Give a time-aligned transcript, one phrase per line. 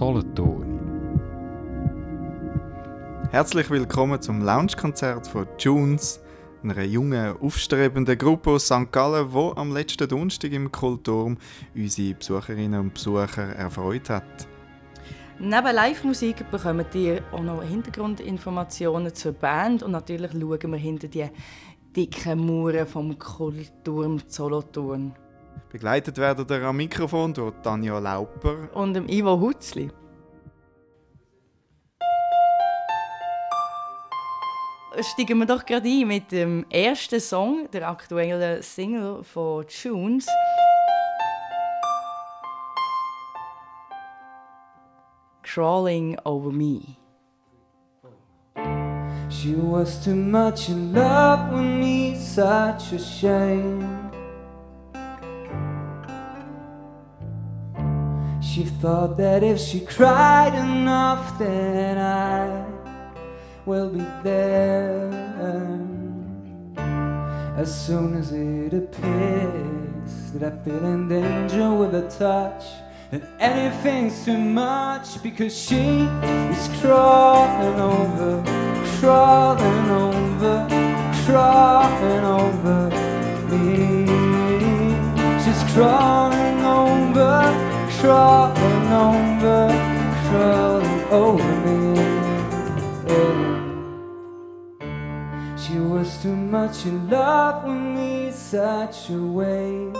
[0.00, 0.80] Solothurn.
[3.30, 6.22] Herzlich willkommen zum Lounge-Konzert von Junes,
[6.62, 8.90] einer jungen, aufstrebenden Gruppe aus St.
[8.90, 11.36] Gallen, die am letzten Donnerstag im Kulturm
[11.74, 14.48] unsere Besucherinnen und Besucher erfreut hat.
[15.38, 21.28] Neben Live-Musik bekommt ihr auch noch Hintergrundinformationen zur Band und natürlich schauen wir hinter die
[21.94, 25.12] dicken Mauern vom Kulturm Solothurn.
[25.68, 29.90] Begleitet werden wir am Mikrofon durch Tanja Lauper und dem Ivo Hutzli.
[35.00, 40.26] Steigen wir doch gerade ein mit dem ersten Song, der aktuellen Single von Tunes.
[45.42, 46.96] Crawling Over Me.
[49.28, 54.09] She was too much in love with me, such a shame.
[58.60, 62.62] She thought that if she cried enough, then I
[63.64, 65.08] will be there.
[67.56, 72.64] As soon as it appears that I feel in danger with a touch
[73.12, 76.00] and anything's too much because she
[76.52, 78.42] is crawling over,
[79.00, 80.66] crawling over,
[81.24, 82.90] crawling over
[83.48, 84.04] me.
[85.42, 87.69] She's crawling over,
[88.00, 89.68] crawling over,
[90.26, 91.78] crawling over me.
[95.56, 99.98] She was too much in love with me, such a waste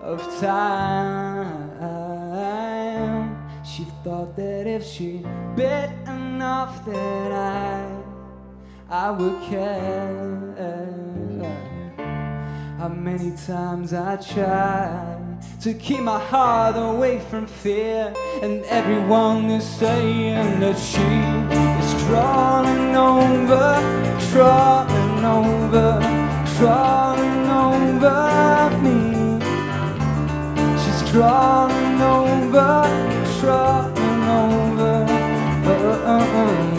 [0.00, 1.66] of time.
[3.64, 5.24] She thought that if she
[5.54, 8.02] bit enough, that I,
[8.90, 10.34] I would care.
[12.78, 15.15] How many times I tried
[15.66, 21.02] to keep my heart away from fear, and everyone is saying that she
[21.82, 23.74] is crawling over,
[24.30, 25.98] crawling over,
[26.56, 29.40] crawling over me.
[30.82, 32.86] She's crawling over,
[33.40, 35.04] crawling over.
[35.66, 36.75] Oh, oh, oh,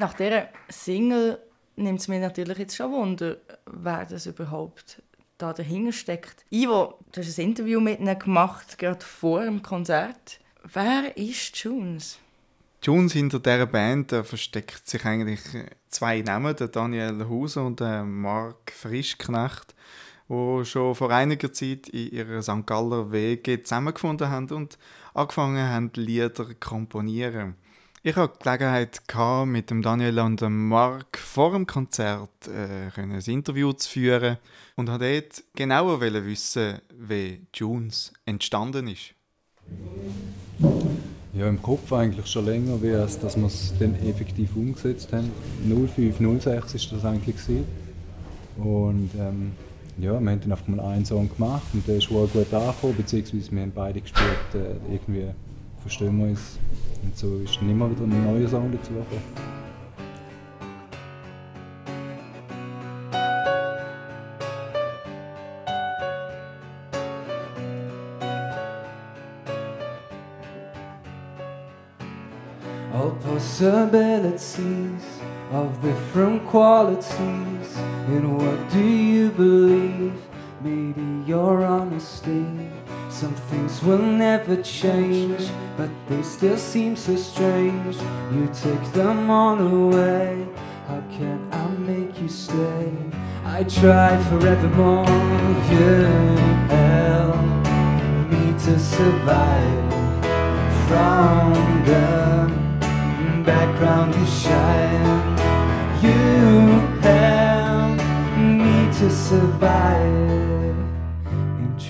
[0.00, 1.38] Nach dieser Single
[1.76, 5.02] nimmt es mir natürlich jetzt schon Wunder, wer das überhaupt
[5.36, 6.42] da dahinter steckt.
[6.50, 10.40] Ivo, du hast ein Interview mit ihnen gemacht, gerade vor dem Konzert.
[10.72, 12.18] Wer ist Junes?
[12.82, 15.40] Junes hinter dieser Band da versteckt sich eigentlich
[15.90, 19.74] zwei Namen, der Daniel Hauser und der Marc Frischknecht,
[20.30, 22.64] die schon vor einiger Zeit in ihrer St.
[22.64, 24.78] Galler Wege zusammengefunden haben und
[25.12, 27.56] angefangen haben, Lieder zu komponieren.
[28.02, 29.02] Ich hatte die Gelegenheit,
[29.44, 34.38] mit Daniel und dem Marc vor dem Konzert äh, ein Interview zu führen
[34.76, 39.12] und wollte dort genauer wissen, wie Junes entstanden ist.
[41.34, 45.30] Ja, im Kopf eigentlich schon länger, es, dass wir es dann effektiv umgesetzt haben.
[45.68, 47.36] 0506 war das eigentlich.
[47.36, 47.66] Gewesen.
[48.56, 49.52] Und ähm,
[49.98, 52.96] ja, wir haben dann einfach mal einen Song gemacht und der ist wohl gut angekommen,
[52.96, 55.26] beziehungsweise wir haben beide gespürt, äh, irgendwie
[55.82, 56.58] verstehen wir uns.
[57.02, 59.50] Und so ist dann immer wieder ein neuer Song dazu gekommen.
[72.92, 75.20] All possibilities
[75.52, 77.78] of different qualities.
[78.08, 80.12] In what do you believe?
[80.62, 82.44] Maybe your honesty.
[83.20, 87.96] Some things will never change, but they still seem so strange.
[88.32, 90.48] You take them all away.
[90.88, 92.90] How can I make you stay?
[93.44, 95.04] I try forevermore.
[95.70, 96.06] You
[96.72, 97.36] help
[98.32, 99.92] me to survive
[100.88, 101.52] from
[101.84, 105.36] the background you shine.
[106.00, 107.98] You help
[108.38, 110.49] me to survive.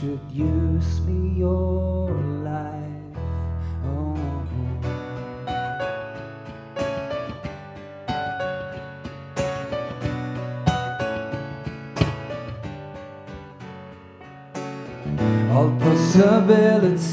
[0.02, 2.10] Introduce me your
[2.42, 2.72] life.
[3.84, 4.16] Oh.
[15.52, 17.04] All possibilities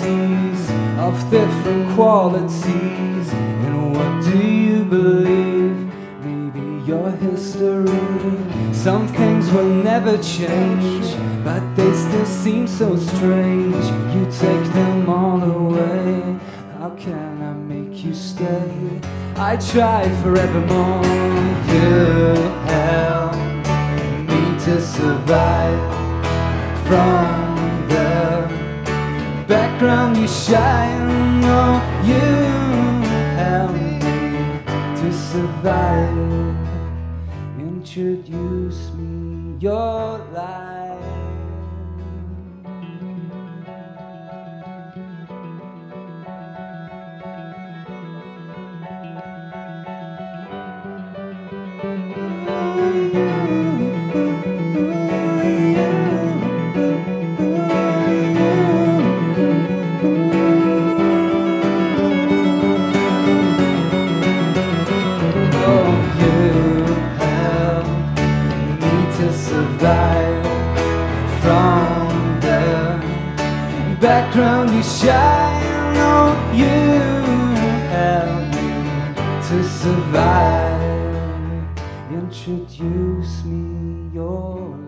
[0.98, 3.34] of different qualities.
[3.34, 5.92] And what do you believe?
[6.24, 8.00] Maybe your history.
[8.72, 11.18] Some things will never change,
[11.88, 13.86] they still seems so strange.
[14.14, 16.38] You take them all away.
[16.78, 19.00] How can I make you stay?
[19.38, 21.06] I try forevermore.
[21.72, 22.34] You
[22.74, 23.36] help
[24.30, 25.82] me to survive
[26.88, 31.42] from the background you shine.
[31.46, 31.76] Oh,
[32.10, 32.26] you
[33.40, 34.00] help me
[35.00, 36.58] to survive.
[37.60, 40.77] Introduce me your life.
[75.18, 75.98] Shine.
[75.98, 76.32] Oh,
[76.62, 76.78] you
[77.94, 78.70] help me
[79.48, 80.78] to survive.
[82.12, 84.87] Introduce me your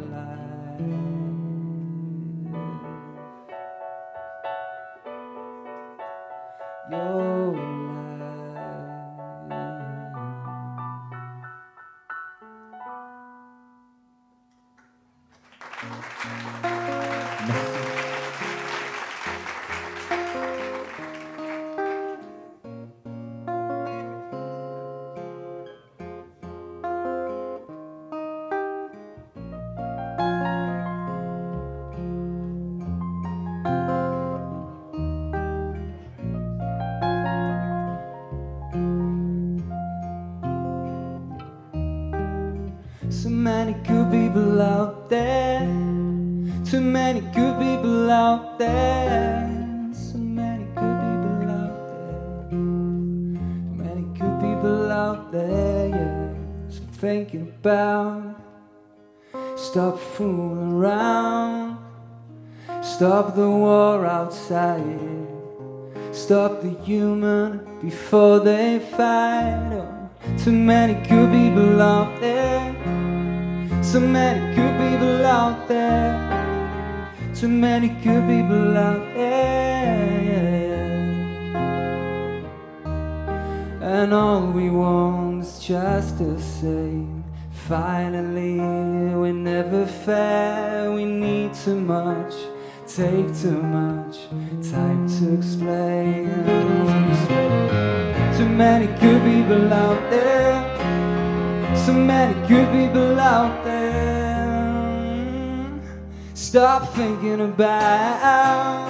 [68.09, 69.69] before they fight.
[69.71, 70.09] Oh,
[70.43, 72.73] too many good people out there.
[73.83, 76.17] So many good people out there.
[77.35, 79.99] Too many good people out there.
[83.79, 87.23] And all we want is just the same.
[87.51, 88.59] Finally,
[89.21, 90.91] we never fair.
[90.91, 92.33] We need too much,
[92.87, 94.17] take too much
[94.71, 96.29] time to explain.
[98.37, 100.55] Too many good people out there.
[101.75, 103.89] So many good people out there.
[106.33, 108.87] Stop thinking about.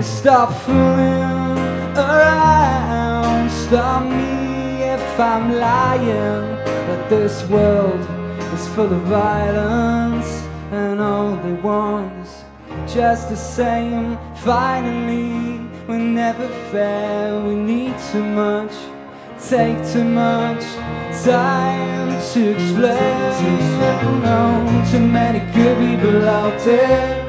[0.00, 1.58] Stop fooling
[1.98, 3.50] around.
[3.50, 6.56] Stop me if I'm lying.
[6.86, 8.00] But this world
[8.54, 10.30] is full of violence,
[10.70, 12.21] and all they want
[12.94, 14.18] just the same.
[14.36, 17.40] Finally, we're never fair.
[17.40, 18.72] We need too much,
[19.38, 20.62] take too much
[21.24, 24.20] time to explain.
[24.22, 27.28] No, too many good people out there.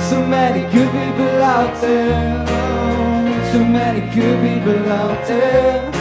[0.00, 2.46] So many good people out there.
[3.52, 5.93] Too many good people out there.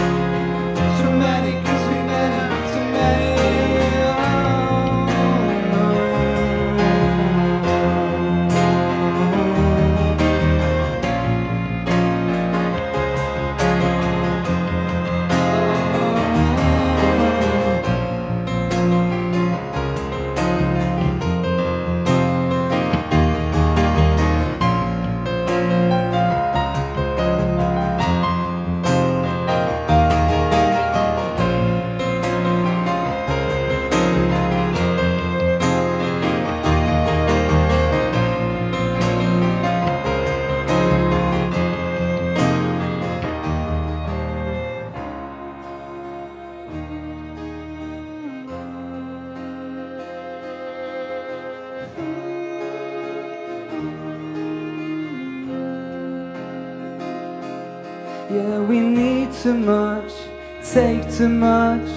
[59.64, 60.14] Much,
[60.62, 61.90] take too much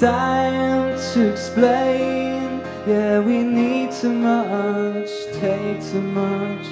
[0.00, 2.60] time to explain.
[2.86, 6.66] Yeah, we need too much, take too much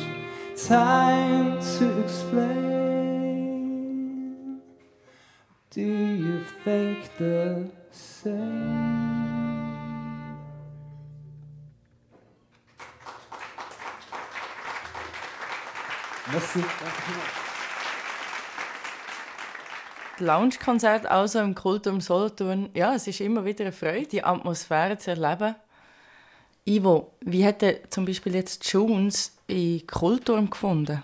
[0.67, 2.71] time to explain.
[5.71, 9.11] Do you think the same?
[16.33, 17.50] Merci.
[20.21, 22.71] Lounge-Konzert also im Kultum Solothurn.
[22.75, 25.55] Ja, es ist immer wieder eine Freude, die Atmosphäre zu erleben.
[26.65, 31.03] Ivo, wie hat zum Beispiel jetzt Jones in Kulturm gefunden?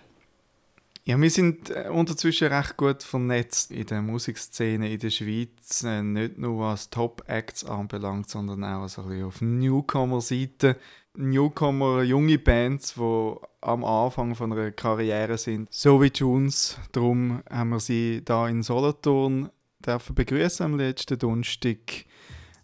[1.05, 5.85] Ja, wir sind äh, unterzwischen recht gut vernetzt in der Musikszene in der Schweiz.
[5.85, 10.77] Äh, nicht nur was Top-Acts anbelangt, sondern auch so ein bisschen auf Newcomer-Seite.
[11.15, 13.35] Newcomer, junge Bands, die
[13.67, 16.79] am Anfang von einer Karriere sind, so wie Junes.
[16.93, 19.51] Darum haben wir sie da in Solothurn
[19.85, 22.05] dürfen begrüßen am letzten Donnerstag.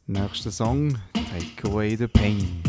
[0.07, 2.63] Nächster Song, Take Away the Pain.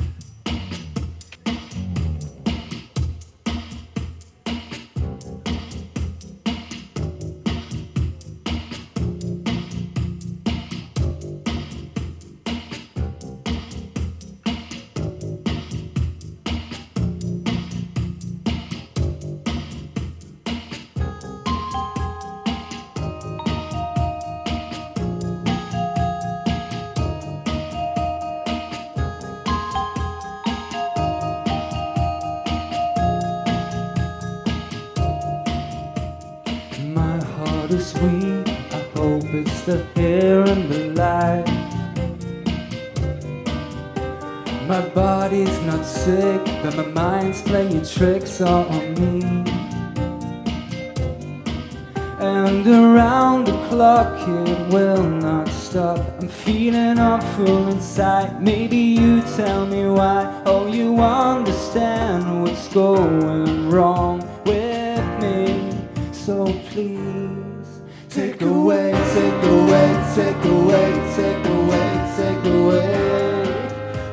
[57.23, 58.41] Awful inside.
[58.41, 60.41] Maybe you tell me why.
[60.45, 65.71] Oh, you understand what's going wrong with me.
[66.11, 72.93] So please take away, take away, take away, take away, take away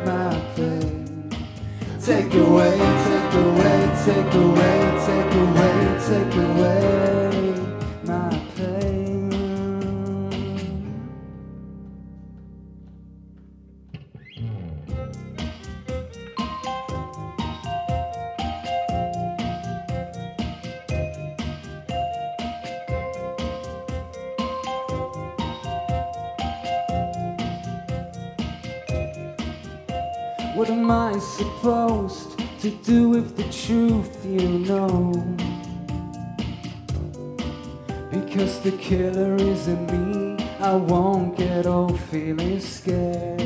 [0.06, 1.30] my pain.
[2.00, 2.76] Take away,
[3.06, 4.89] take away, take away,
[33.40, 35.12] the truth you know.
[38.10, 43.40] Because the killer is in me, I won't get old feeling scared.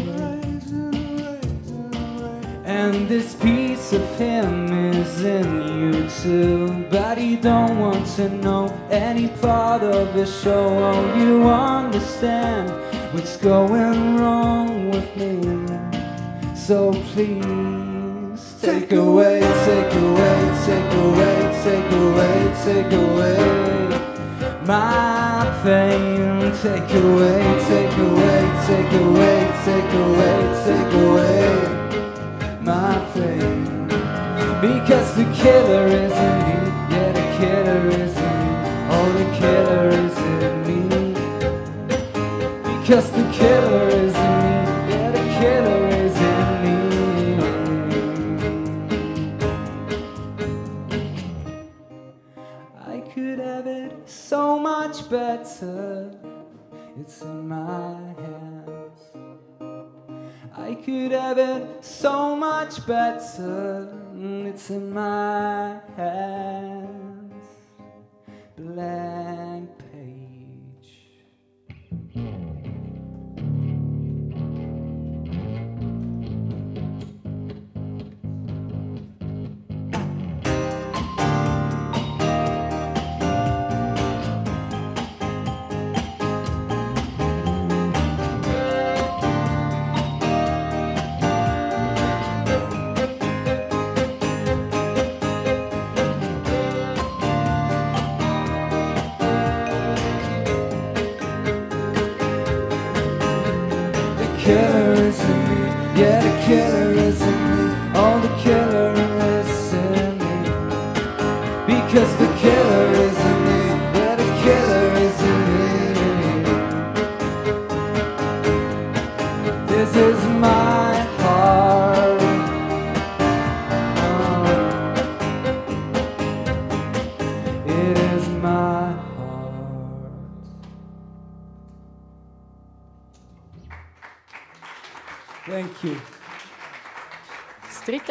[2.65, 5.49] And this piece of him is in
[5.79, 6.87] you too.
[6.91, 10.67] But he don't want to know any part of the show.
[10.91, 12.69] Oh, you understand
[13.15, 15.39] what's going wrong with me.
[16.57, 17.84] So please.
[18.65, 23.37] Take away, take away, take away, take away, take away
[24.65, 26.51] my pain.
[26.63, 31.45] Take away, take away, take away, take away, take away
[32.63, 33.87] my pain.
[34.63, 38.53] Because the killer is in me, yeah, the killer is in me,
[38.89, 40.83] oh, the killer is in me.
[42.81, 43.84] Because the killer
[55.09, 56.11] better,
[56.99, 59.01] it's in my hands.
[60.57, 63.89] I could have it so much better,
[64.47, 67.47] it's in my hands.
[68.57, 69.24] Blank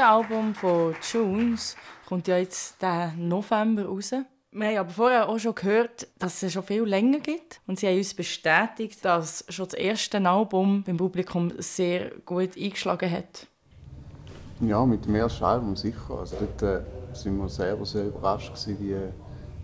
[0.03, 4.11] Das dritte Album von Tunes kommt ja jetzt diesen November raus.
[4.51, 7.61] Wir haben aber vorher auch schon gehört, dass es schon viel länger gibt.
[7.67, 13.09] Und sie haben uns bestätigt, dass schon das erste Album beim Publikum sehr gut eingeschlagen
[13.09, 13.47] hat.
[14.59, 16.19] Ja, mit dem ersten Album sicher.
[16.19, 18.97] Also dort äh, sind wir selber sehr überrascht gewesen, wie,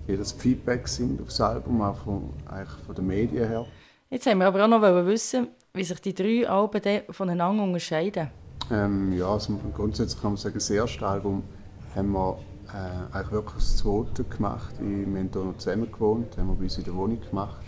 [0.09, 3.65] wie das Feedback sind auf das Album, auch von, eigentlich von den Medien her.
[4.09, 8.29] Jetzt haben wir aber auch noch wissen, wie sich die drei Alben voneinander unterscheiden.
[8.71, 11.43] Ähm, ja, also grundsätzlich kann man sagen, das erste Album
[11.95, 12.37] haben wir
[12.73, 14.75] äh, eigentlich wirklich das zweite gemacht.
[14.79, 17.63] Wir haben hier noch zusammen gewohnt, haben wir bei uns in der Wohnung gemacht.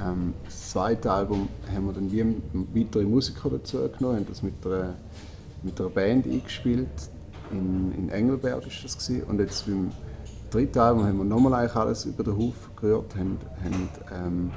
[0.00, 4.54] Ähm, das zweite Album haben wir dann wie weitere Musiker dazu genommen, haben das mit
[4.64, 4.94] einer,
[5.62, 6.88] mit einer Band eingespielt.
[7.50, 8.98] In, in Engelberg war das.
[8.98, 9.24] Gewesen.
[9.24, 9.90] Und jetzt beim
[10.50, 14.50] dritten Album haben wir nochmal alles über den Haufen gehört, haben, haben ähm,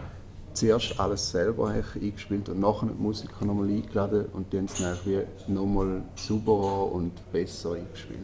[0.57, 5.53] zuerst alles selber eingespielt und nachher die Musiker nochmal eingeladen und die haben es dann
[5.53, 8.19] nochmal sauberer und besser eingespielt.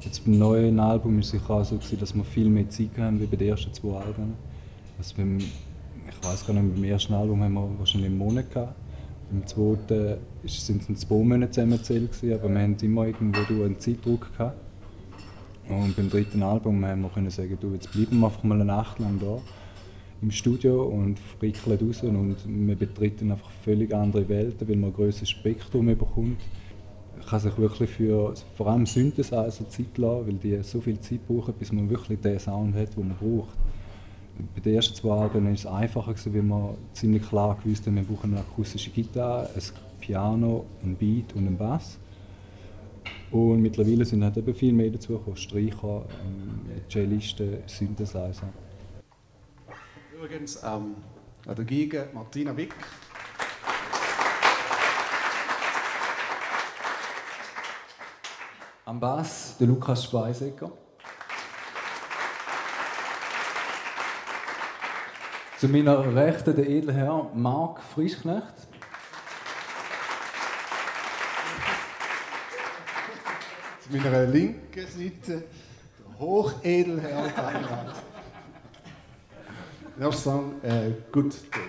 [0.00, 3.20] Jetzt beim neuen Album war es sicher auch so, dass wir viel mehr Zeit haben
[3.20, 4.34] wie bei den ersten zwei Alben.
[4.96, 8.74] Also beim, ich weiß gar nicht, beim ersten Album haben wir wahrscheinlich einen Monat gehabt.
[9.30, 14.56] Beim zweiten sind es zwei Monate zusammengezählt, aber wir haben immer irgendwo einen Zeitdruck gehabt.
[15.68, 18.64] Und beim dritten Album haben wir können sagen, du, jetzt bleiben wir einfach mal eine
[18.64, 19.38] Nacht lang da
[20.20, 24.94] im Studio und frickeln raus und man betreten einfach völlig andere Welten, weil man ein
[24.94, 26.38] größeres Spektrum bekommt.
[27.16, 31.26] Man kann sich wirklich für vor allem Synthesizer Zeit lassen, weil die so viel Zeit
[31.26, 33.54] brauchen, bis man wirklich den Sound hat, den man braucht.
[34.54, 38.02] Bei den ersten zwei Alben war es einfacher, weil man ziemlich klar gewusst hat, wir
[38.02, 39.62] brauchen eine akustische Gitarre, ein
[40.00, 41.98] Piano, ein Beat und einen Bass.
[43.30, 48.48] Und mittlerweile sind halt eben viel mehr dazu gekommen, Streicher, ähm, Cellisten, Synthesizer.
[50.18, 50.96] Übrigens ähm,
[51.46, 52.74] an der Geige Martina Wick.
[58.84, 60.72] Am Bass der Lukas Speisecker.
[65.58, 68.66] Zu meiner Rechten der edle Herr Marc Frischknecht.
[73.84, 75.44] Zu meiner linken Seite
[76.00, 77.94] der Hochedelherr Thailand.
[79.98, 81.68] First song, uh, Good Day.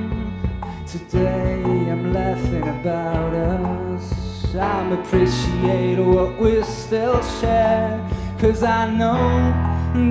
[0.91, 4.53] Today I'm laughing about us.
[4.55, 8.05] I'm appreciating what we still share.
[8.37, 9.23] Cause I know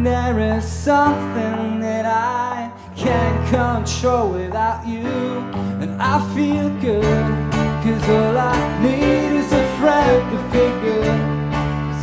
[0.03, 5.05] there is something that I can't control without you.
[5.83, 7.51] And I feel good
[7.85, 11.13] Cause all I need is a friend to figure.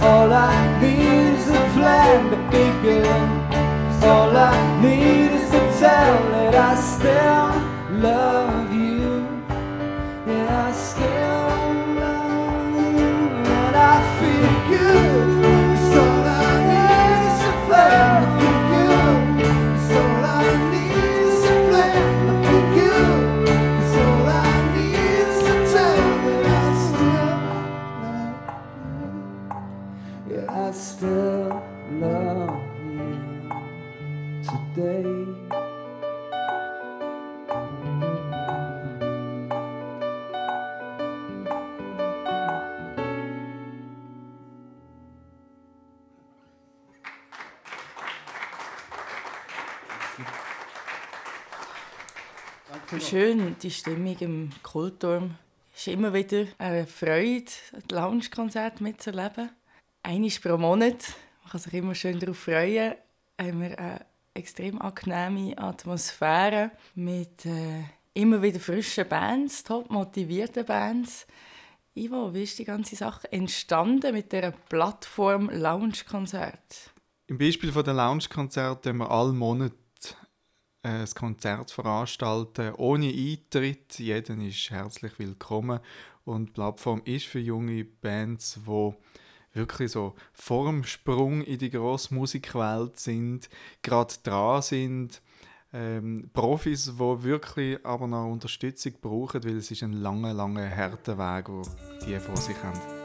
[0.06, 4.08] All I need is a plan to figure.
[4.08, 7.47] All I need is to tell that I still
[14.70, 15.07] feel
[53.64, 55.36] Die Stimmung im Kulturm.
[55.74, 59.50] Es ist immer wieder eine Freude, ein Lounge-Konzert mitzuerleben.
[60.04, 61.16] Einmal pro Monat.
[61.42, 62.94] Man kann sich immer schön darauf freuen.
[63.42, 71.26] Haben wir eine extrem angenehme Atmosphäre mit äh, immer wieder frischen Bands, top motivierten Bands.
[71.96, 76.92] Ivo, wie ist die ganze Sache entstanden mit der Plattform Lounge-Konzert?
[77.26, 79.87] Im Beispiel von der Lounge-Konzert wir alle Monat äh,
[80.84, 84.00] ein Konzert veranstalten, ohne Eintritt.
[84.00, 85.80] Jeder ist herzlich willkommen.
[86.26, 88.94] Und die Plattform ist für junge Bands, die
[89.54, 93.50] wirklich so vor dem Sprung in die grosse Musikwelt sind,
[93.82, 95.22] gerade dran sind.
[95.74, 101.18] Ähm, Profis, die wirklich aber noch Unterstützung brauchen, weil es ist ein langer, langer, harter
[101.18, 101.64] Weg, den
[102.08, 102.97] die vor sich haben.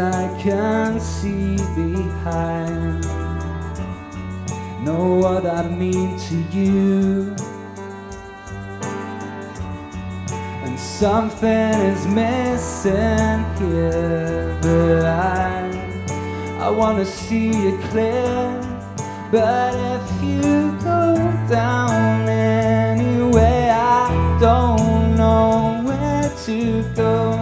[0.00, 3.04] I can see behind,
[4.84, 7.36] know what I mean to you.
[10.64, 15.68] And something is missing here, but I,
[16.60, 18.60] I wanna see you clear.
[19.30, 21.14] But if you go
[21.48, 27.39] down anyway, I don't know where to go.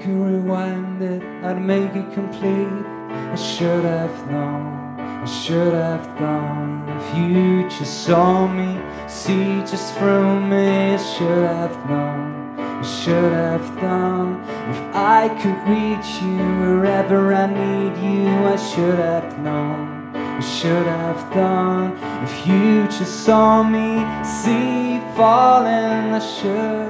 [0.00, 2.84] Could rewind it, I'd make it complete.
[3.10, 6.88] I should have known, I should have done.
[6.88, 13.32] If you just saw me, see just through me, I should have known, I should
[13.32, 14.40] have done.
[14.72, 20.86] If I could reach you wherever I need you, I should have known, I should
[20.86, 21.92] have done.
[22.24, 26.89] If you just saw me, see falling, I should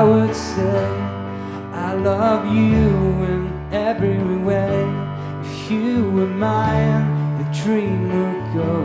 [0.00, 0.86] I would say
[1.74, 2.88] I love you
[3.32, 4.80] in every way.
[5.42, 8.76] If you were mine, the dream would go,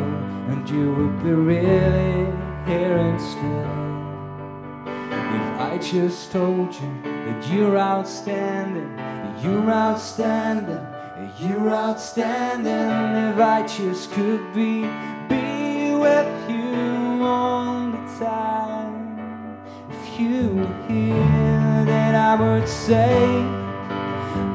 [0.49, 2.25] and you would be really
[2.65, 3.65] here instead.
[5.38, 10.84] If I just told you that you're outstanding, that you're outstanding,
[11.15, 13.32] that you're outstanding.
[13.32, 14.84] If I just could be,
[22.36, 23.15] I would say,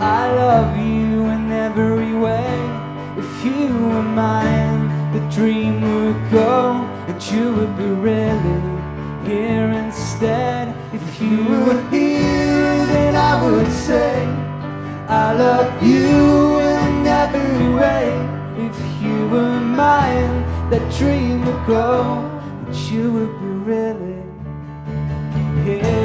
[0.01, 2.53] I love you in every way.
[3.17, 4.83] If you were mine,
[5.15, 6.73] the dream would go,
[7.09, 8.61] and you would be really
[9.25, 10.77] here instead.
[10.93, 14.27] If you were here, then I would say,
[15.09, 18.05] I love you in every way.
[18.69, 22.03] If you were mine, that dream would go,
[22.67, 24.21] and you would be really
[25.65, 26.00] here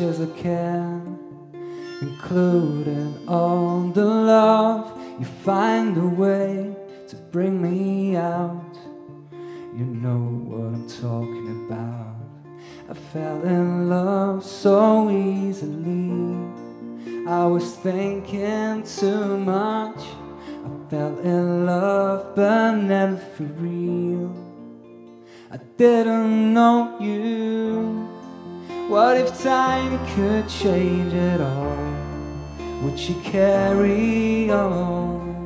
[0.00, 1.18] as I can,
[2.00, 4.92] including all the love.
[5.18, 6.74] You find a way
[7.08, 8.78] to bring me out.
[9.74, 12.16] You know what I'm talking about.
[12.88, 16.36] I fell in love so easily.
[17.26, 20.00] I was thinking too much.
[20.64, 24.34] I fell in love, but never for real.
[25.50, 28.07] I didn't know you.
[28.88, 31.76] What if time could change it all?
[32.80, 35.44] Would you carry on?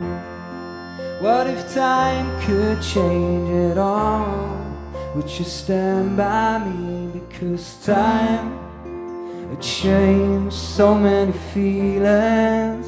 [1.21, 4.57] What if time could change it all?
[5.17, 7.19] Would you stand by me?
[7.19, 8.61] Because time
[9.53, 12.87] it changed so many feelings.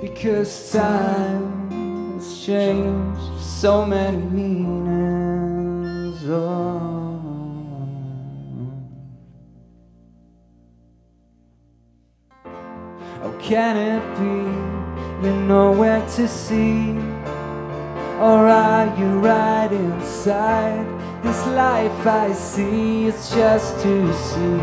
[0.00, 6.18] Because time has changed so many meanings.
[6.28, 6.99] Oh.
[13.50, 16.92] Can it be you're nowhere to see?
[18.26, 20.86] Or are you right inside
[21.24, 23.06] this life I see?
[23.06, 23.94] It's just to
[24.28, 24.62] see.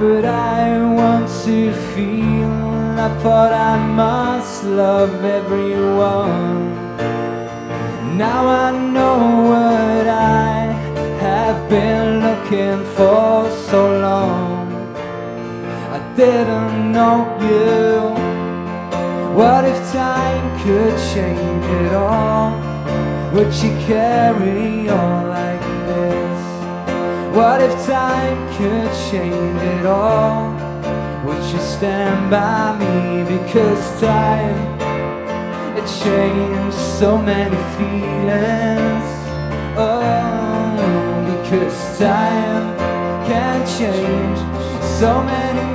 [0.00, 2.50] But I want to feel.
[3.06, 6.72] I thought I must love everyone.
[8.16, 9.18] Now I know
[9.50, 10.72] what I
[11.20, 14.51] have been looking for so long.
[16.16, 18.12] Didn't know you.
[19.34, 22.52] What if time could change it all?
[23.32, 27.34] Would you carry on like this?
[27.34, 30.52] What if time could change it all?
[31.24, 33.24] Would you stand by me?
[33.24, 34.58] Because time
[35.78, 39.08] it changed so many feelings.
[39.78, 40.76] Oh,
[41.26, 42.76] because time
[43.26, 44.38] can change
[45.00, 45.71] so many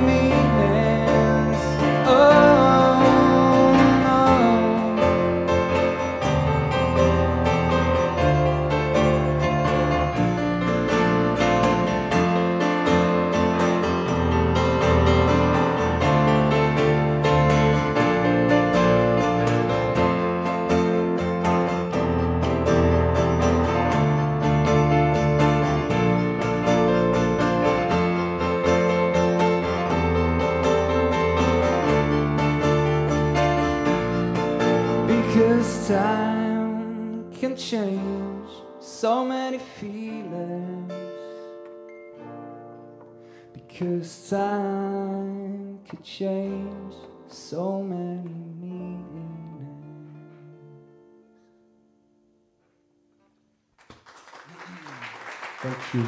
[55.60, 56.06] Thank.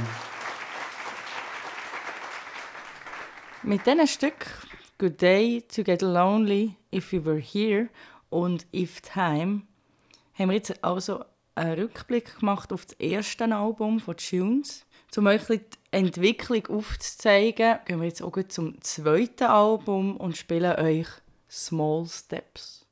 [3.63, 4.47] Mit diesen Stück
[4.99, 7.89] Good Day to Get Lonely, If You Were Here
[8.31, 9.63] und If Time
[10.35, 11.25] haben wir jetzt also
[11.57, 14.87] einen Rückblick gemacht auf das erste Album von Tunes.
[15.17, 21.09] Um euch die Entwicklung aufzuzeigen, gehen wir jetzt auch zum zweiten Album und spielen euch
[21.51, 22.87] Small Steps.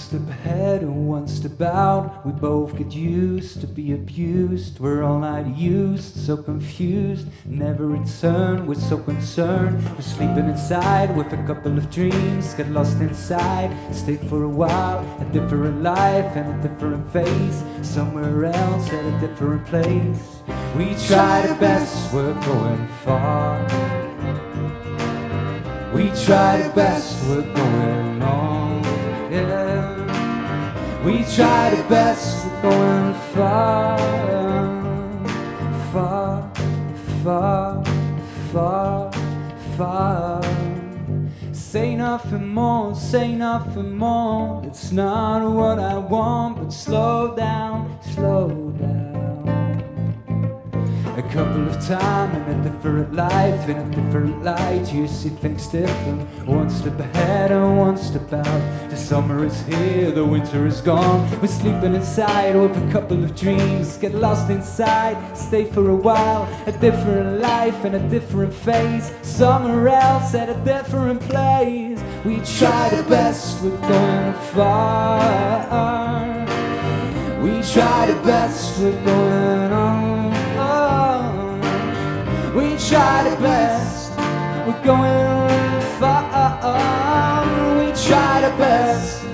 [0.00, 2.24] Step ahead and one step out.
[2.24, 4.80] We both get used to be abused.
[4.80, 7.28] We're all night used, so confused.
[7.44, 9.84] Never return, we're so concerned.
[9.94, 12.54] We're sleeping inside with a couple of dreams.
[12.54, 15.00] Get lost inside, stay for a while.
[15.20, 17.62] A different life and a different face.
[17.82, 20.40] Somewhere else at a different place.
[20.76, 23.60] We try the best, we're going far.
[25.94, 28.49] We try the best, we're going on.
[31.02, 33.98] We try the best, we're going far,
[35.92, 36.52] far,
[37.24, 37.84] far,
[38.52, 39.12] far,
[39.78, 40.42] far.
[41.52, 44.62] Say nothing more, say nothing more.
[44.66, 49.09] It's not what I want, but slow down, slow down.
[51.30, 56.22] Couple of times in a different life, in a different light, you see things different.
[56.44, 58.90] One step ahead and one step out.
[58.90, 61.30] The summer is here, the winter is gone.
[61.40, 63.96] We're sleeping inside with a couple of dreams.
[63.96, 66.48] Get lost inside, stay for a while.
[66.66, 69.12] A different life and a different phase.
[69.22, 72.02] Somewhere else at a different place.
[72.24, 75.60] We try the best, we're going far.
[77.40, 80.09] We try the best, we're going on.
[82.60, 84.10] We try the best,
[84.66, 87.46] we're going far.
[87.78, 89.24] We try the best,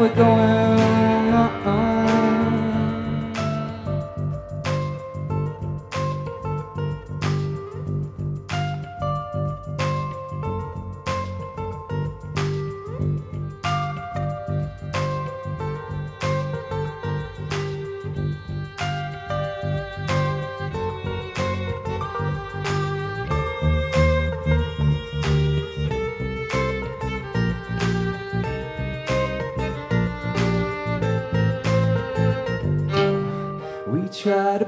[0.00, 0.83] we're going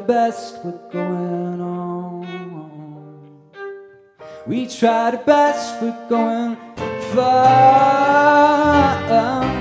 [0.07, 2.26] best, we're going on.
[4.47, 6.57] We try the best, we're going
[7.12, 7.76] far.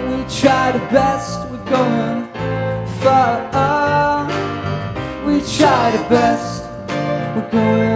[0.08, 2.28] We try the best, we're going
[3.02, 4.28] far.
[5.26, 6.64] We try the best,
[7.36, 7.95] we're going.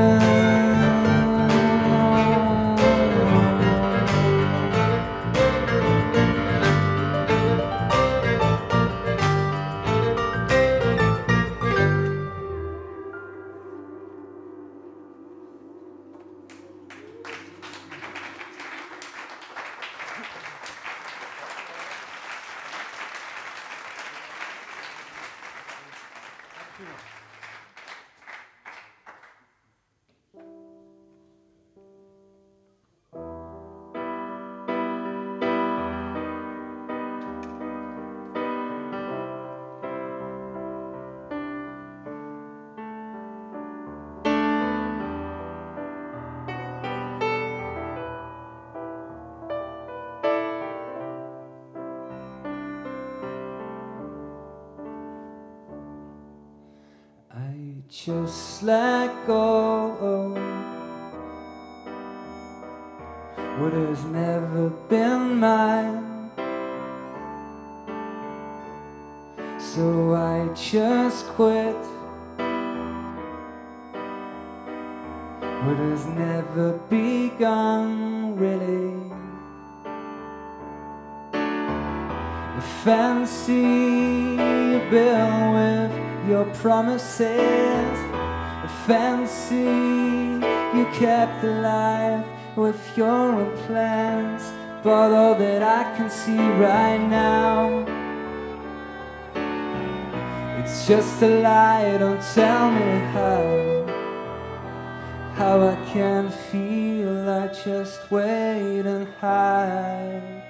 [94.82, 97.86] But all that I can see right now,
[100.58, 101.98] it's just a lie.
[101.98, 103.70] Don't tell me how.
[105.36, 110.44] How I can feel, I just wait and hide.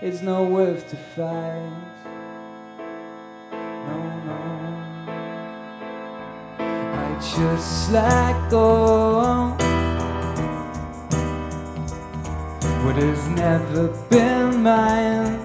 [0.00, 1.96] It's no worth to fight.
[3.86, 3.98] No,
[4.28, 4.38] no.
[6.58, 9.67] I just let go.
[12.88, 15.36] What has never been mine.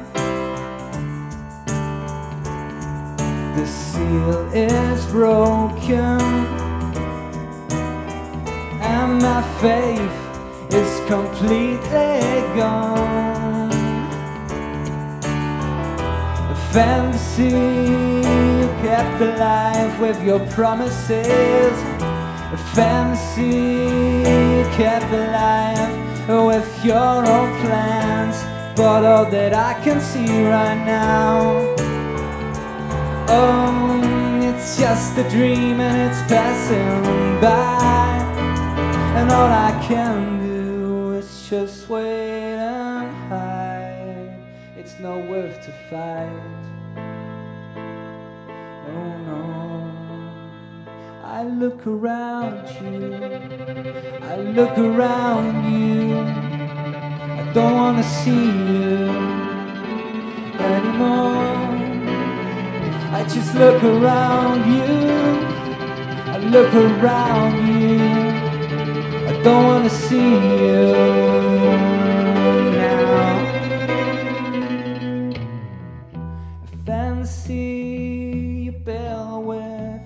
[3.57, 6.21] The seal is broken,
[8.79, 10.19] and my faith
[10.73, 12.21] is completely
[12.55, 13.73] gone.
[16.49, 21.75] A fantasy you kept alive with your promises.
[22.53, 23.49] A fantasy
[24.29, 25.92] you kept alive
[26.27, 28.43] with your own plans.
[28.75, 31.75] But all that I can see right now,
[33.29, 34.01] oh,
[34.41, 38.17] it's just a dream and it's passing by.
[39.15, 44.35] And all I can do is just wait and hide.
[44.75, 46.72] It's no worth to fight.
[51.33, 53.15] I look around you.
[54.21, 56.15] I look around you.
[57.39, 59.09] I don't wanna see you
[60.73, 61.73] anymore.
[63.17, 64.93] I just look around you.
[66.33, 67.97] I look around you.
[69.31, 70.33] I don't wanna see
[70.67, 71.82] you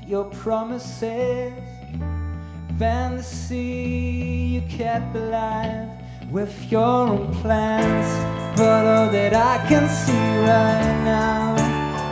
[0.08, 1.54] your promises.
[2.80, 5.90] Fantasy you kept alive
[6.32, 8.08] with your own plans.
[8.58, 11.56] But all that I can see right now,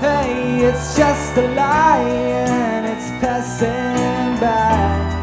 [0.01, 5.15] hey, it's just a lie and it's passing by.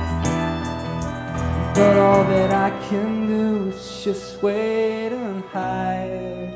[1.74, 6.50] But all that I can do is just wait and hide.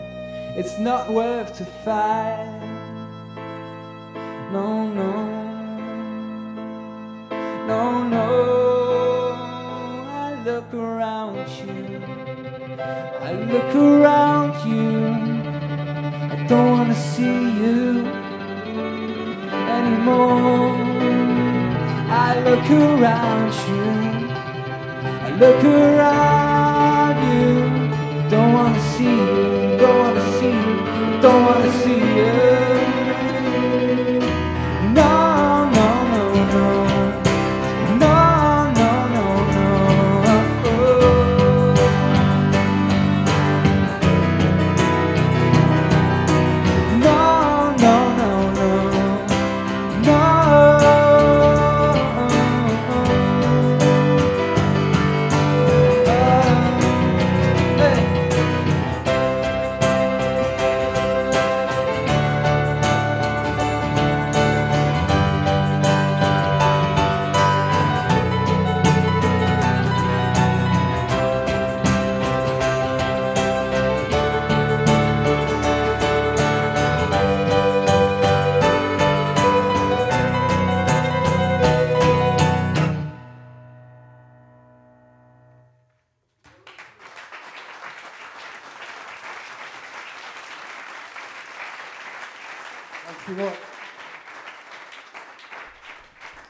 [0.56, 2.62] It's not worth to fight.
[4.52, 5.45] No, no,
[7.66, 8.26] no, no.
[10.08, 12.00] I look around you.
[13.20, 14.86] I look around you.
[16.32, 18.06] I don't wanna see you
[19.78, 20.76] anymore.
[22.26, 23.86] I look around you.
[25.26, 27.48] I look around you.
[28.30, 29.76] Don't wanna see you.
[29.80, 31.20] Don't wanna see you.
[31.20, 32.45] Don't wanna see you.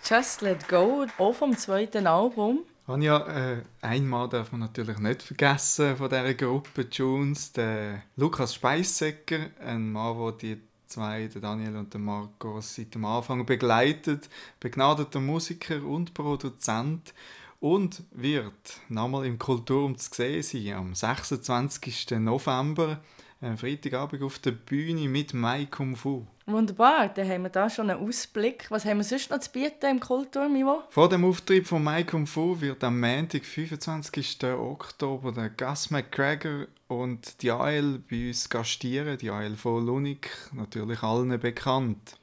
[0.05, 2.61] Just Let Go, auch vom zweiten Album.
[2.87, 9.51] Anja, äh, einmal darf man natürlich nicht vergessen von dieser Gruppe Tunes, der Lukas Speissecker,
[9.65, 14.29] ein Mann, der die zwei, der Daniel und der Marcos, seit dem Anfang begleitet,
[14.61, 17.15] begnadeter Musiker und Produzent
[17.59, 22.11] und wird nochmal im Kulturraum zu sehen sein am 26.
[22.19, 23.01] November,
[23.41, 26.27] äh, Freitagabend auf der Bühne mit Mai Kung Fu.
[26.47, 28.71] Wunderbar, dann haben wir da schon einen Ausblick.
[28.71, 30.85] Was haben wir sonst noch zu bieten im Kulturraum, Ivo?
[30.91, 34.45] Vor dem Auftritt von Mai Kung Fu wird am Montag, 25.
[34.45, 39.19] Oktober, der Gus McGregor und die AL bei uns gastieren.
[39.19, 42.17] Die AL von Lunik, natürlich allen bekannt.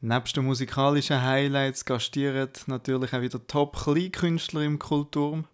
[0.00, 5.44] Neben den musikalischen Highlights gastieren natürlich auch wieder Top-Kleinkünstler im Kulturraum.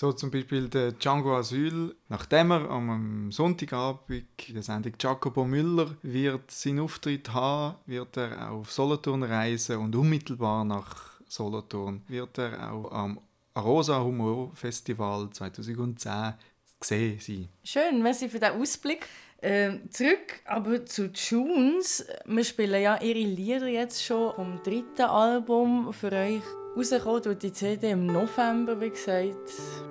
[0.00, 1.94] So zum Beispiel der Django Asyl.
[2.08, 8.50] Nachdem er am Sonntagabend in der Sendung Jacobo Müller wird seinen Auftritt haben, wird er
[8.50, 13.20] auf Solothurn reisen und unmittelbar nach Solothurn wird er auch am
[13.52, 16.32] Arosa Humor Festival 2010
[16.80, 17.48] gesehen sein.
[17.62, 19.06] Schön, merci für den Ausblick.
[19.42, 22.06] Ähm, zurück aber zu Tunes.
[22.24, 26.42] Wir spielen ja ihre Lieder jetzt schon vom dritten Album für euch.
[26.74, 29.89] Rausgekommen durch die CD im November, wie gesagt.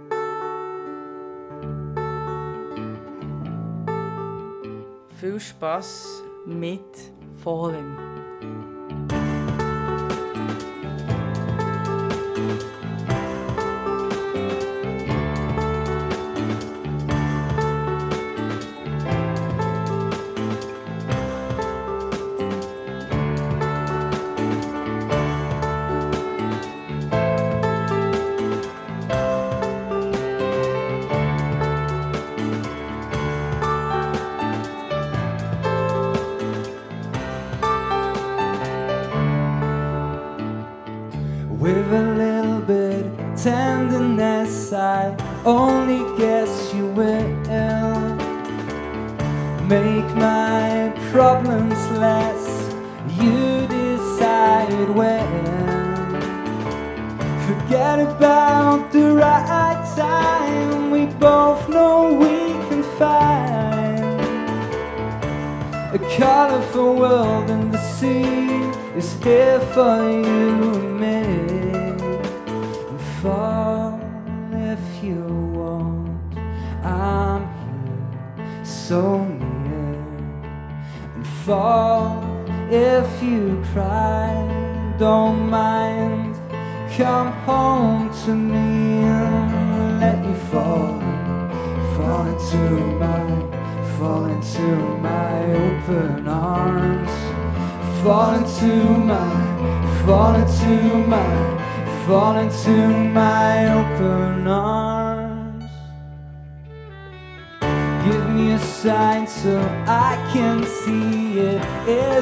[5.19, 6.79] Viel Spaß mit
[7.43, 8.28] Falling.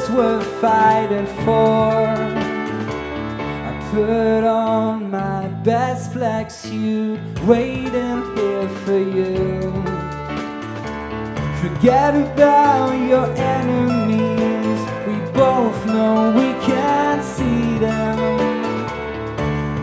[0.10, 2.04] Worth fighting for.
[3.70, 9.72] I put on my best black suit, waiting here for you.
[11.62, 14.80] Forget about your enemies.
[15.08, 18.20] We both know we can't see them.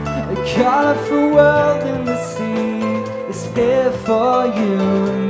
[0.06, 5.23] A colorful world in the sea is here for you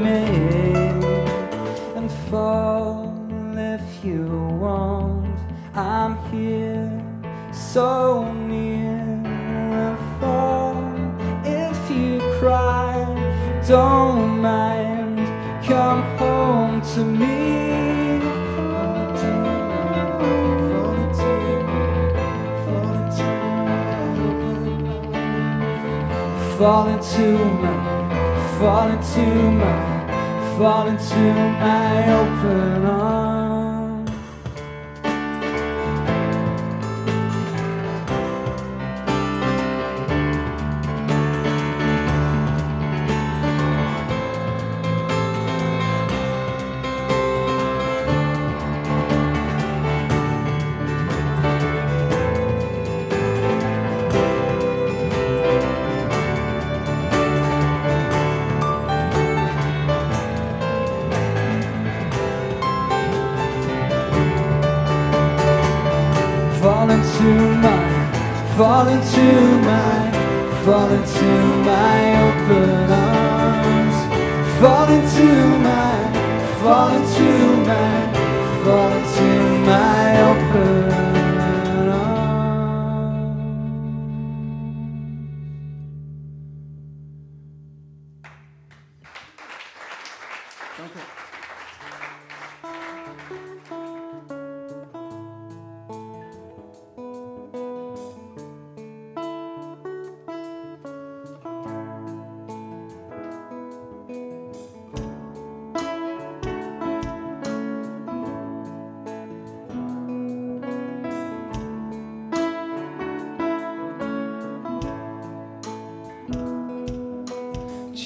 [26.65, 31.15] Fall into my, fall into my, fall into
[31.61, 33.24] my open arms.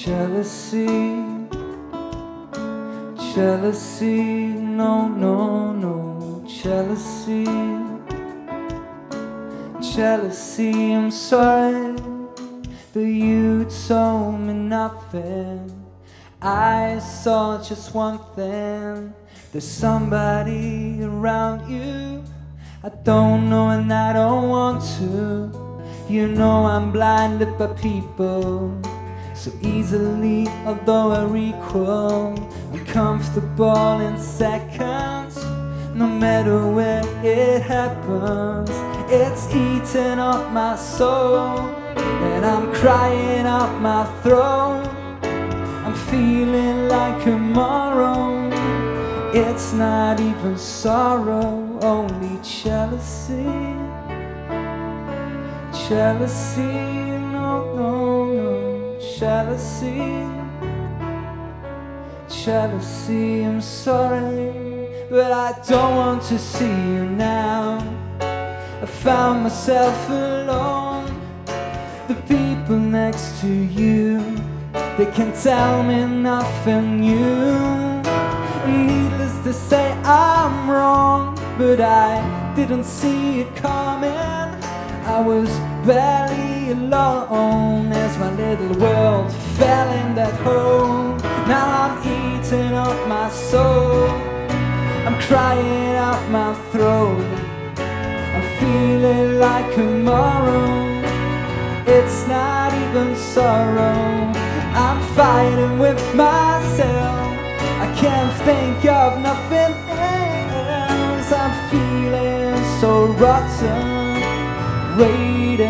[0.05, 0.87] Jealousy,
[3.35, 7.43] jealousy, no, no, no, jealousy,
[9.93, 10.93] jealousy.
[10.93, 11.97] I'm sorry
[12.93, 15.69] that you told me nothing.
[16.41, 19.13] I saw just one thing.
[19.51, 22.23] There's somebody around you.
[22.85, 25.51] I don't know and I don't want to.
[26.07, 28.81] You know I'm blinded by people
[29.39, 32.37] so easily, although I recall.
[32.73, 35.37] I'm comfortable in seconds,
[35.95, 38.69] no matter where it happens.
[39.09, 41.59] It's eating up my soul,
[41.95, 44.83] and I'm crying out my throat.
[45.85, 48.49] I'm feeling like a tomorrow.
[49.33, 53.45] It's not even sorrow, only jealousy.
[55.87, 56.98] Jealousy,
[59.19, 60.23] jealousy.
[62.29, 64.53] Jealousy, I'm sorry,
[65.09, 67.79] but I don't want to see you now.
[68.21, 71.07] I found myself alone.
[72.07, 74.21] The people next to you,
[74.97, 78.01] they can tell me nothing new.
[78.65, 84.13] Needless to say, I'm wrong, but I didn't see it coming.
[85.15, 85.49] I was
[85.85, 91.15] barely alone as my little world fell in that hole.
[91.47, 94.07] Now I'm eating up my soul.
[95.07, 97.25] I'm crying out my throat.
[98.35, 100.69] I'm feeling like tomorrow.
[101.87, 104.31] It's not even sorrow.
[104.85, 107.29] I'm fighting with myself.
[107.85, 111.31] I can't think of nothing else.
[111.31, 113.99] I'm feeling so rotten
[114.99, 115.68] waiting.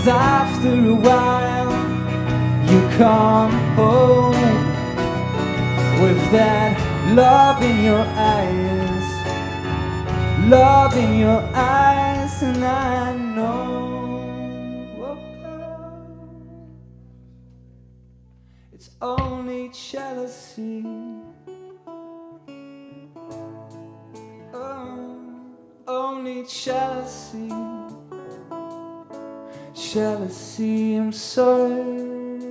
[0.00, 1.72] Cause after a while,
[2.70, 4.32] you come home
[6.00, 6.72] with that
[7.14, 9.04] love in your eyes.
[10.48, 14.24] Love in your eyes, and I know.
[18.72, 20.82] It's only jealousy.
[24.54, 25.20] Oh
[25.86, 27.50] only jealousy.
[29.80, 32.49] Jealousy, I'm sorry.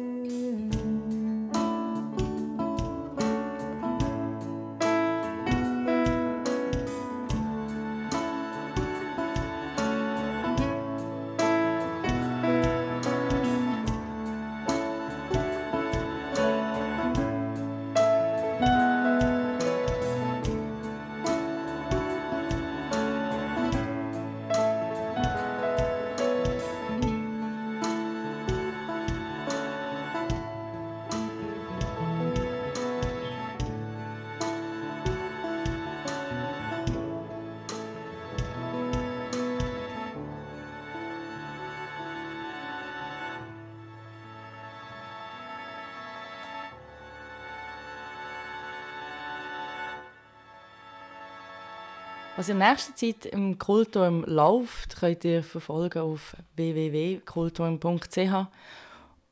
[52.39, 58.17] Was in nächster Zeit im Kulturm läuft, könnt ihr verfolgen auf www.kulturm.ch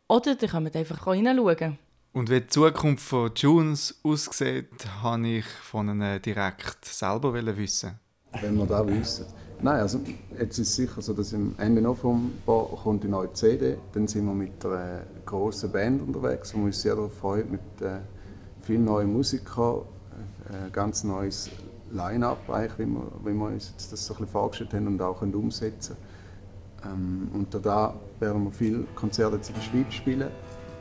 [0.10, 1.78] oder ihr könnt einfach reinschauen.
[2.12, 7.98] Und wie die Zukunft von Junes aussieht, habe ich von ihnen direkt selber wissen.
[8.42, 9.26] Wenn wir das wissen.
[9.62, 10.02] Nein, also
[10.38, 13.78] jetzt ist es sicher so, dass am Ende November kommt die neue CD.
[13.94, 17.82] Dann sind wir mit einer grossen Band unterwegs, wo wir uns sehr darauf freuen, mit
[17.82, 18.00] äh,
[18.64, 19.84] vielen neuen Musikern,
[20.50, 21.50] äh, ganz neues
[21.92, 26.18] Line-up, wie wir, uns das so ein bisschen vorgestellt haben und auch umsetzen können.
[26.86, 30.30] Ähm, und da werden wir viele Konzerte in der Schweiz spielen,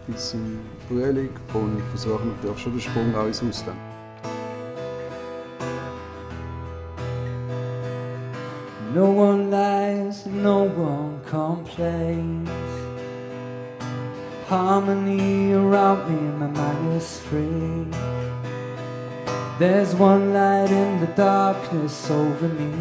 [0.07, 3.79] bis im Frühling und versuchen natürlich schon den Sprung auch ins Ausland.
[8.95, 12.49] No one lies, no one complains.
[14.49, 18.26] Harmony around me, my mind is free.
[19.59, 22.73] There's one light in the darkness over me.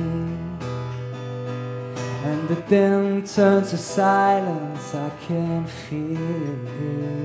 [2.26, 7.16] And the then turns to silence I can feel.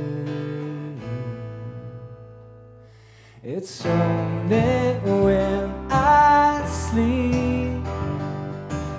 [3.42, 7.82] It's only when I sleep.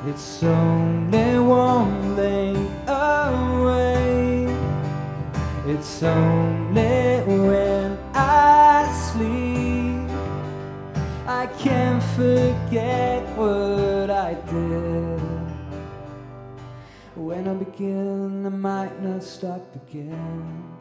[0.06, 2.58] It's only one thing
[2.89, 4.54] away.
[5.66, 7.70] It's only when
[12.22, 15.22] forget what I did.
[17.15, 20.78] When I begin, I might not stop again.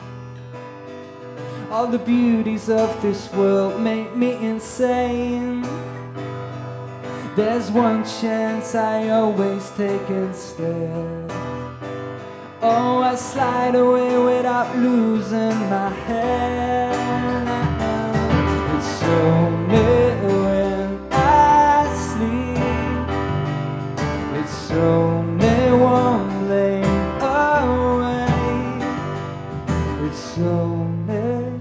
[1.70, 5.62] All the beauties of this world make me insane.
[7.36, 11.30] There's one chance I always take instead.
[12.60, 16.90] Oh, I slide away without losing my head.
[18.76, 20.09] It's only when
[24.72, 26.84] Only one lane
[27.20, 28.26] away.
[30.06, 31.58] It's only,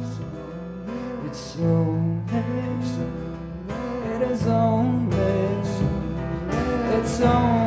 [1.25, 2.43] it's only,
[4.13, 5.17] it is only,
[6.93, 7.58] it's only.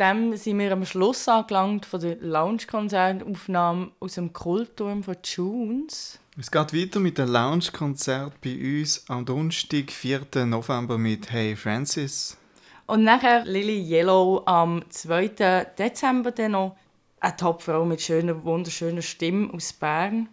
[0.00, 6.18] Dem sind wir am Schluss angelangt von der Lounge-Konzertaufnahme aus dem Kulturm von Tunes.
[6.38, 10.46] Es geht weiter mit dem Lounge-Konzert bei uns am Donnerstag, 4.
[10.46, 12.38] November mit Hey Francis.
[12.86, 15.66] Und nachher Lily Yellow am 2.
[15.78, 16.76] Dezember dann noch.
[17.20, 20.30] Eine Topfrau mit schöner, wunderschöner Stimme aus Bern.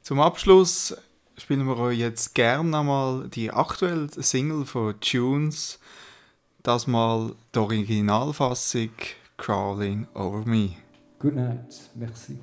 [0.00, 0.96] Zum Abschluss
[1.36, 5.78] spielen wir euch jetzt gerne einmal die aktuelle Single von Tunes.
[6.66, 8.90] Das mal die Originalfassung
[9.36, 10.70] Crawling Over Me.
[11.20, 12.40] Good night, merci.